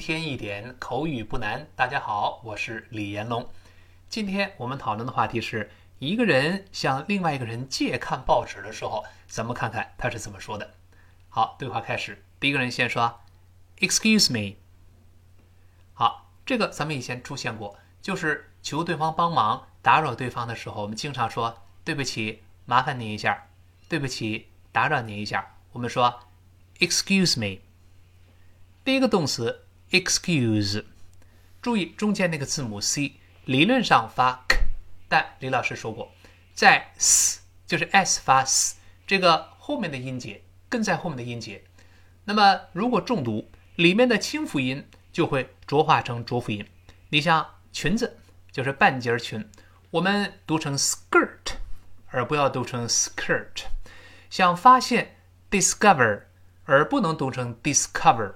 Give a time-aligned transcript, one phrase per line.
[0.00, 1.68] 添一点口语不难。
[1.76, 3.46] 大家好，我是李延龙。
[4.08, 10.72] 今天我们讨论的话题是一个人向另外一个人借看报纸的时候，咱们看看他是怎么说的。
[11.28, 12.24] 好，对话开始。
[12.40, 13.20] 第一个人先说
[13.80, 14.56] ：“Excuse me。”
[15.92, 23.48] 好，这个咱们以前出现过，就是求对方帮忙、打扰对方的时候，我们经常说：“对不起，麻烦您一下。
[23.86, 26.20] ”“对不起，打扰您一下。”我们说
[26.78, 27.60] ：“Excuse me。”
[28.82, 30.84] 第一个动词 excuse，
[31.60, 34.58] 注意中间那个字母 c，理论上发 k，
[35.08, 36.12] 但李老师说过，
[36.54, 38.76] 在 s 就是 s 发 s
[39.06, 41.64] 这个后面的音节跟在后面的音节，
[42.24, 46.66] 那么如果重读，里面的清辅音就会浊化成浊辅音。
[47.08, 48.18] 你像裙子
[48.52, 49.44] 就是半截裙，
[49.90, 51.56] 我们读成 skirt，
[52.08, 53.64] 而不要读成 skirt。
[54.28, 55.16] 像发现
[55.50, 56.22] discover，
[56.64, 58.34] 而不能读成 discover。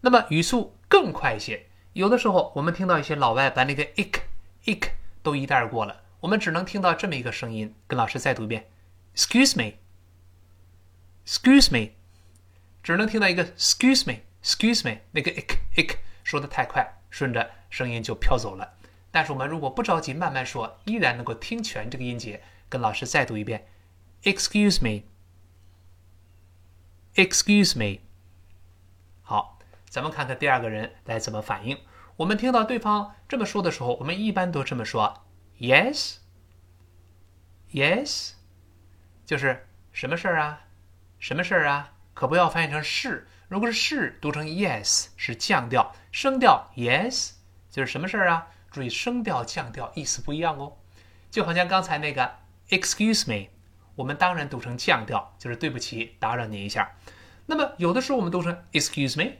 [0.00, 4.20] 那么语速更快一些，有的时候我们听到一些老外把那个 ik
[4.64, 4.90] ik
[5.22, 7.74] 都一带而过了，我们只能听到这么一个声音。
[7.86, 8.68] 跟老师再读一遍
[9.16, 9.56] ，Excuse
[11.26, 11.90] me，Excuse me，
[12.82, 18.74] 只能听到一个 Excuse me，Excuse me，那个 ik ik 说的太快，顺着声音就飘走了。
[19.10, 22.40] 但是我们如果不着急，慢慢说，依然能够听全这个音节。
[22.68, 23.66] 跟老师再读一遍
[24.22, 25.02] ，Excuse me。
[27.18, 27.98] Excuse me。
[29.22, 29.58] 好，
[29.90, 31.76] 咱们看看第二个人来怎么反应。
[32.14, 35.24] 我们听到对方这么说的时候，我们一般都这么说
[35.58, 36.20] ：Yes，Yes，
[39.26, 40.60] 就是什么事儿啊？
[41.18, 41.92] 什么事儿啊？
[42.14, 43.26] 可不要翻译成是。
[43.48, 47.32] 如果是是，读成 Yes 是降调，声调 Yes
[47.68, 48.46] 就是什么事儿啊？
[48.70, 50.76] 注意声调降调意思不一样哦。
[51.32, 52.36] 就好像刚才那个
[52.68, 53.48] Excuse me。
[53.98, 56.88] 我们当然读成降调，就是对不起，打扰您一下。
[57.46, 59.32] 那么有的时候我们读成 excuse me，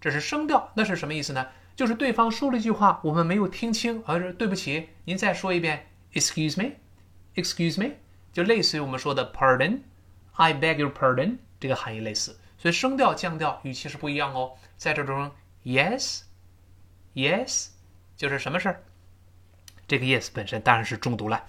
[0.00, 1.46] 这是声调，那是什么意思呢？
[1.76, 7.96] 就是对方说了一句话，我们没有听清，而是对不起，您再说一遍 excuse me，excuse me，
[8.32, 12.34] 就类似于我们说的 pardon，I beg your pardon，这个含义类似。
[12.56, 14.54] 所以声调降调语气是不一样哦。
[14.78, 15.30] 在这中
[15.64, 17.66] yes，yes，
[18.16, 18.82] 就是什么事儿？
[19.86, 21.44] 这个 yes 本身当然是重读了。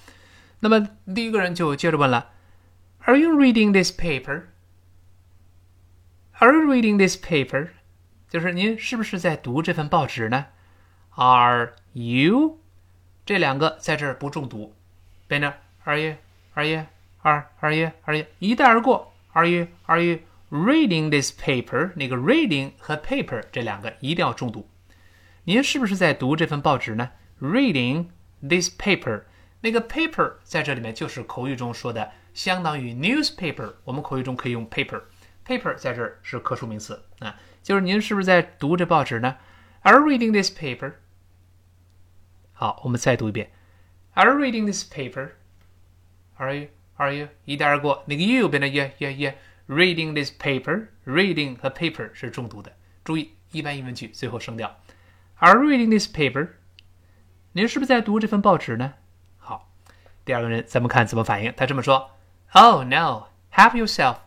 [0.59, 2.31] 那么第一个人就接着问了。
[3.06, 4.44] Are you reading this paper?
[6.38, 7.69] Are you reading this paper?
[8.28, 10.47] 就是您是不是在读这份报纸呢？
[11.10, 12.59] Are you？
[13.25, 14.75] 这两个在这儿不重读，
[15.28, 15.53] 变成
[15.84, 16.16] Are you?
[16.54, 16.87] Are you?
[17.22, 17.91] Are Are you?
[18.04, 18.26] Are you?
[18.38, 19.12] 一带而过。
[19.32, 19.69] Are you?
[19.87, 20.20] Are you
[20.50, 21.92] reading this paper？
[21.94, 24.69] 那个 reading 和 paper 这两个一定要重读。
[25.44, 27.10] 您是不是在读这份报纸呢？
[27.41, 28.06] Reading
[28.41, 29.22] this paper。
[29.60, 32.10] 那个 paper 在这里面就是口语中说的。
[32.39, 39.35] 相当于 newspaper，我们口语中可以用 paper，paper 在这儿是可数名词啊，就是您是不是在读这报纸呢
[39.81, 40.93] ？Are reading this paper？
[42.53, 43.52] 好，我们再读一遍
[44.14, 47.28] ，Are reading this paper？Are you？Are you？
[47.43, 49.34] 一带而过，那个 you 变成 yeah yeah
[49.67, 52.72] yeah，reading this paper，reading 和 paper 是重读的，
[53.03, 54.79] 注意一般疑问句最后声调
[55.40, 56.47] ，Are reading this paper？
[57.52, 58.93] 您是不是在读这份报纸呢？
[59.40, 59.69] 好，
[60.23, 62.11] 第二个人咱们看怎么反应，他这么说。
[62.53, 64.17] Oh no, have yourself.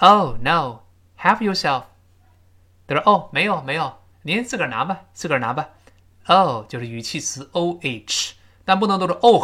[0.00, 0.82] Oh no,
[1.18, 1.84] have yourself.
[2.86, 5.70] 他说：“哦，没有没有，您自个儿拿吧，自个儿拿吧。
[6.26, 9.42] ”Oh 就是语气词 o h，但不能读成 oh，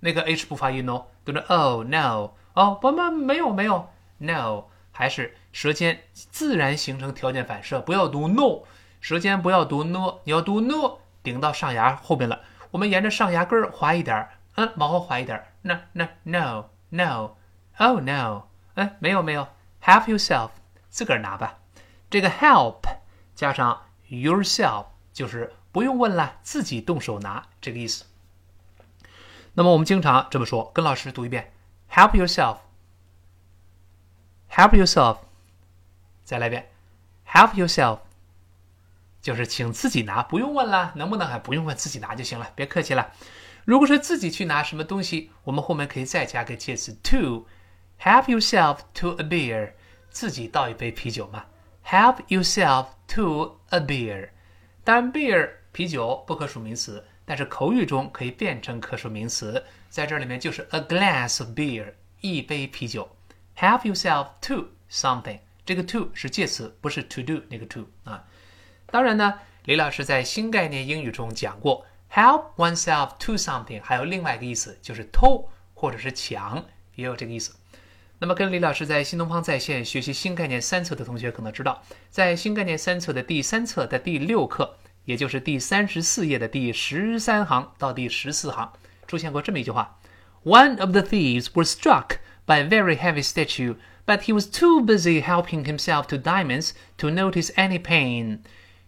[0.00, 2.30] 那个 h 不发音哦，读成 oh no。
[2.54, 8.62] 哦，不不没有没有，no 还是舌尖自然形成条件反射，不要读 no，
[9.00, 12.40] 舌尖不要读 no，你要读 no，顶到上牙后边了。
[12.70, 15.46] 我们沿着上牙根儿滑一点儿，嗯，往后滑一点儿。
[15.62, 17.36] No, no, no, no.
[17.78, 18.48] Oh no.
[18.74, 19.48] 哎，没有没有
[19.82, 20.50] ，help yourself，
[20.88, 21.58] 自个儿拿吧。
[22.10, 22.80] 这个 help
[23.34, 28.04] 加上 yourself 就是不用问了，自己动手拿这个意思。
[29.54, 31.52] 那么我们经常这么说，跟老师读一遍
[31.90, 32.60] ：help yourself，help
[34.70, 35.18] yourself。
[36.24, 36.70] 再来一遍
[37.26, 37.98] ，help yourself，
[39.20, 43.12] 就是请自己拿，不用问了，能不能还不用问，自己拿就行了，别客气了。
[43.64, 49.72] 如果说自己去拿什么东西，我们后面可以再加个介词 to，help yourself to a beer，
[50.10, 51.44] 自己倒一杯啤酒嘛
[51.86, 54.30] ，help yourself to a beer。
[54.84, 57.04] 当然，beer 啤酒不可数名词。
[57.24, 63.08] 但是口语中可以变成可数名词，在这里面就是 a glass of beer，一杯啤酒。
[63.56, 68.24] Help yourself to something，这个 to 是介词，不是 to do 那个 to 啊。
[68.86, 76.64] 当然呢，李老师在新概念英语中讲过，help oneself to something，还有另外一个意思就是偷或者是抢，
[76.94, 77.54] 也有这个意思。
[78.18, 84.76] 那么跟李老师在新东方在线学习新概念三册的同学可能知道，在新概念三册的第三册的第六课。
[85.04, 88.72] 也就是第三十四页的第十三行到第十四行，
[89.08, 89.98] 出现过这么一句话
[90.44, 93.74] ：One of the thieves was struck by a very heavy statue,
[94.06, 98.42] but he was too busy helping himself to diamonds to notice any pain。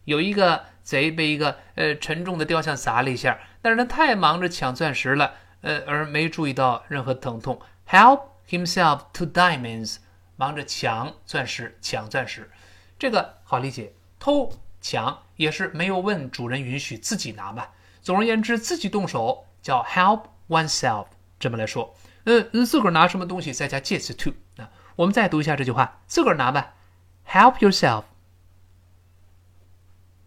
[0.04, 7.60] 有一个贼被一个呃沉重的雕像砸了一下，但是他太忙着抢钻石了，呃，而没注意到任何疼痛。
[7.88, 9.96] Help himself to diamonds，
[10.36, 12.48] 忙着抢钻石，抢钻石，
[12.96, 14.52] 这个好理解，偷。
[14.86, 17.70] 抢也是没有问主人允许自己拿吧。
[18.02, 21.06] 总而言之，自己动手叫 help oneself，
[21.38, 21.94] 这么来说。
[22.24, 24.68] 呃，自个儿拿什么东西再加介词 to 啊。
[24.96, 26.74] 我们再读一下这句话，自个儿拿吧
[27.26, 28.04] ，help yourself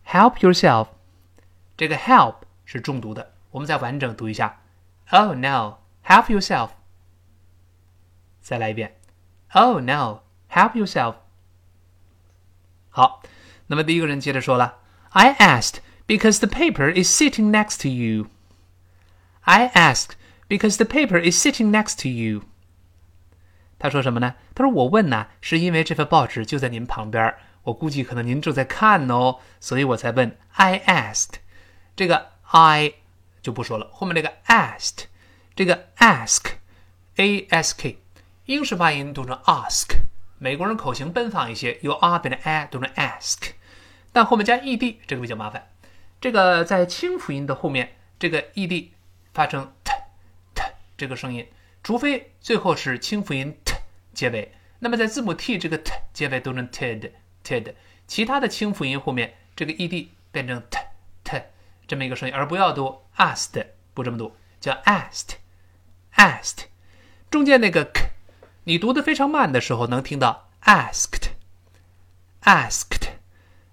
[0.06, 0.88] yourself，help yourself。
[1.76, 4.60] 这个 help 是重读的，我们再完整读一下。
[5.10, 6.70] Oh no，help yourself。
[8.40, 8.98] 再来一遍。
[9.52, 11.16] Oh no，help yourself。
[12.88, 13.22] 好。
[13.69, 14.80] 那么第一个人接着说了，
[15.10, 15.76] I asked
[16.06, 18.26] because the paper is sitting next to you.
[19.42, 20.10] I asked
[20.46, 22.42] because the paper is sitting next to you.
[23.78, 24.34] 他说什么呢？
[24.54, 27.34] 他说我问呢，是因为这份报纸就在您旁边，
[27.67, 30.37] 我估计可能您正在看哦，所以我才问。
[30.53, 31.35] I asked，
[31.97, 32.93] 这个 I
[33.41, 35.05] 就不说了，后面那个 asked，
[35.53, 37.99] 这个 ask，a s k，
[38.45, 39.97] 英式发音读成 ask，
[40.37, 43.51] 美国人口型奔放一些，由 r 变成 a 读成 ask。
[44.13, 45.67] 但后面加 ed 这个比较麻烦，
[46.21, 48.91] 这个在清辅音的后面，这个 ed
[49.33, 49.91] 发成 t
[50.55, 50.63] t
[50.95, 51.45] 这个声音，
[51.83, 53.73] 除非最后是清辅音 t
[54.13, 57.11] 结尾，那么在字母 t 这个 t 结尾都成 ted
[57.47, 57.73] ted，
[58.05, 60.79] 其他的清辅音后面这个 ed 变成 t
[61.23, 61.41] t
[61.88, 65.35] 这么一个声音，而不要读 asked，不这么读，叫 asked
[66.15, 66.65] asked，
[67.29, 68.09] 中间那个 k，
[68.65, 71.29] 你读的非常慢的时候能听到 asked
[72.44, 73.07] asked。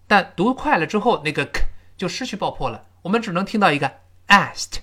[0.06, 1.64] 但读快了之后，那个 k
[1.96, 4.82] 就失去爆破了，我们只能听到一个 asked，asked，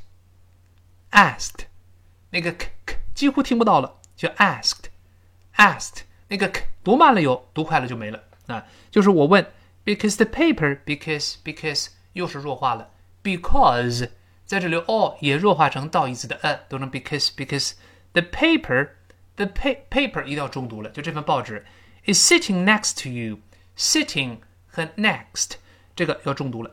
[2.32, 8.67] 那个 k k 几乎听不到了，叫 asked，asked，那个 k 读慢了有，读快了就没了啊。
[8.91, 9.47] 就是我问，
[9.85, 12.91] because the paper，because because 又是弱化了，
[13.23, 14.11] because
[14.45, 17.73] 在这里 all 也弱化成倒义字的 a，读成 because because
[18.13, 21.65] the paper，the pa paper 一定要重读了，就这份报纸
[22.07, 24.39] is sitting next to you，sitting。
[24.69, 25.53] 和 next
[25.95, 26.71] 这个要重读了。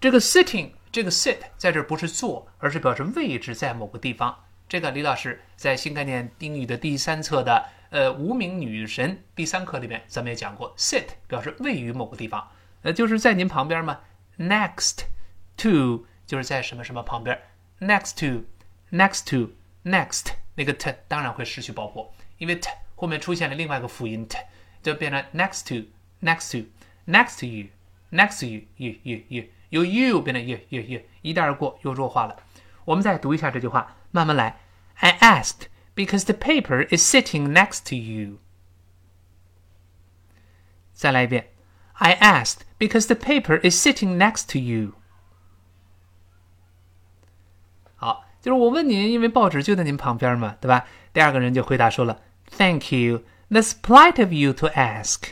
[0.00, 4.36] 这个 sitting 这个 sit 在这不是坐，而是表示位置在某个地方。
[4.68, 12.47] 这个李老师在新概念英语的第三册的 呃无名女神第三课里面，咱们也讲过，sit 表示位于某个地方，
[12.81, 13.99] 呃就是在您旁边嘛。
[14.39, 15.03] Next
[15.57, 17.39] to 就是在什么什么旁边。
[17.79, 18.45] Next to
[18.91, 24.39] next to next 那个 t 当然会失去爆破，因为 t 后面出现了另外一个辅音 t，
[24.81, 25.87] 就变成 next to
[26.21, 26.67] next to。
[27.05, 27.67] Next to you,
[28.11, 32.37] next to you, you, you, you，由 you 变成 you, you, you，一带而过又弱化了。
[32.85, 34.57] 我们再读一下这句话，慢慢来。
[34.95, 35.63] I asked
[35.94, 38.38] because the paper is sitting next to you。
[40.92, 41.50] 再来一遍。
[42.00, 44.92] I asked because the paper is sitting next to you。
[47.96, 50.86] 好，就是我问您，因为报纸就在您旁边嘛，对吧？
[51.12, 52.20] 第二个人就回答说了，
[52.56, 53.24] Thank you.
[53.50, 55.30] That's polite of you to ask.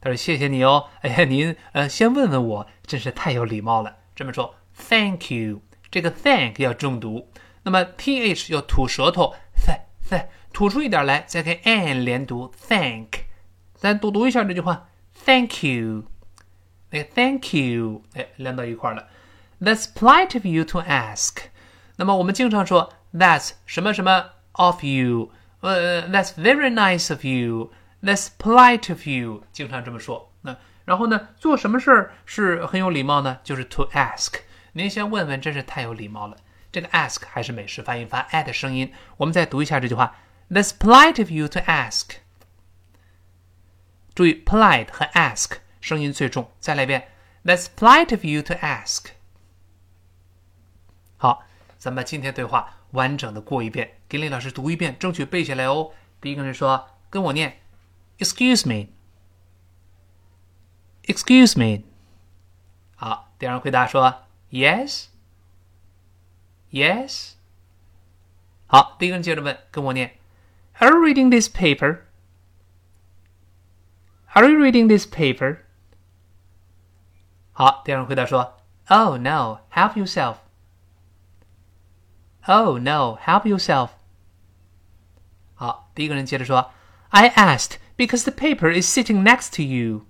[0.00, 3.96] 他说：“谢谢你哦，哎呀，您呃，先问问我，真是太有礼貌了。
[4.14, 7.30] 这么说，Thank you，这个 Thank 要重读，
[7.62, 9.34] 那么 th 要吐舌头
[10.09, 13.25] ，th 吐出一点来，再跟 n 连读，Thank。
[13.75, 14.87] 咱多读一下这句话
[15.25, 16.03] ，Thank you，
[16.91, 19.07] 那个 Thank you，哎，连到一块了。
[19.59, 21.45] That's polite of you to ask。
[21.95, 25.31] 那么我们经常说 That's 什么什么 of you，
[25.61, 27.71] 呃，That's very nice of you.
[28.01, 29.43] That's polite of you.
[29.51, 30.31] 经常这么说。
[30.41, 33.39] 那然后呢，做什么事儿是很有礼貌呢？
[33.43, 34.33] 就是 to ask。
[34.73, 36.35] 您先问问，真是太有礼貌了。
[36.73, 38.91] 这个 ask 还是美式发音，发 a 的声音。
[39.17, 40.15] 我们再读一下这句话
[40.49, 42.15] ：That's polite of you to ask。
[44.15, 46.51] 注意，polite 和 ask 声音最重。
[46.59, 47.09] 再来一遍
[47.45, 49.11] ：That's polite of you to ask。
[51.17, 51.43] 好，
[51.77, 55.91] 咱们今天对话完整的过一遍，给李老师读一遍，争取背下来哦。
[56.19, 57.59] 第一个人说：“跟我念
[58.17, 58.89] ，Excuse me。”
[61.05, 61.83] Excuse me。
[62.95, 65.12] 好，第二人回答说：Yes。
[66.72, 67.32] Yes。
[68.66, 70.18] 好，第一个人接着问，跟我念：
[70.78, 72.00] Are you reading this paper?
[74.34, 75.60] Are you reading this paper?
[77.52, 78.58] 好，第二人回答说：
[78.88, 80.36] Oh no, help yourself.
[82.42, 83.90] Oh no, help yourself.
[85.54, 86.70] 好，第一个人接着说：
[87.08, 90.06] I asked because the paper is sitting next to you.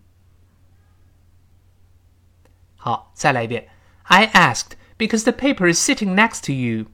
[2.76, 3.68] 好，再来一遍。
[4.02, 6.86] I asked because the paper is sitting next to you.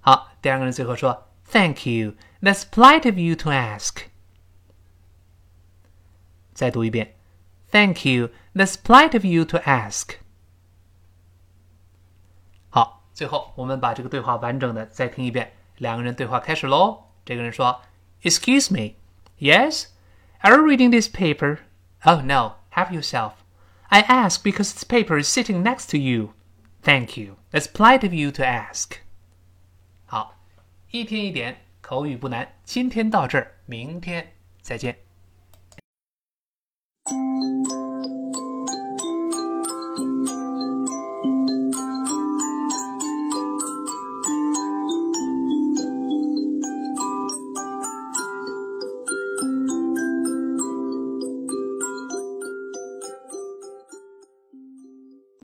[0.00, 2.14] 好，第二个人最后说，Thank you.
[2.40, 4.04] That's polite of you to ask.
[6.54, 7.14] 再读一遍，
[7.70, 8.30] Thank you.
[8.54, 10.16] That's polite of you to ask.
[12.70, 15.52] 好，最后我们把这个对话完整的再听一遍。
[15.78, 17.04] 两个人对话开始喽。
[17.24, 17.82] 这个人说，
[18.22, 18.94] Excuse me.
[19.38, 19.88] Yes.
[20.40, 21.58] Are you reading this paper?
[22.04, 23.32] Oh, no, help yourself.
[23.93, 26.33] I ask because this paper is sitting next to you.
[26.81, 27.35] Thank you.
[27.51, 28.99] That's polite of you to ask.
[30.05, 30.39] 好，
[30.91, 32.55] 一天一点，口语不难。
[32.63, 34.31] 今天到这儿，明天
[34.61, 34.97] 再见。